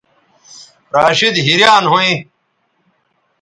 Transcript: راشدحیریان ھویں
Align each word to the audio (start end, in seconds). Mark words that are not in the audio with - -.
راشدحیریان 0.95 1.83
ھویں 1.91 2.13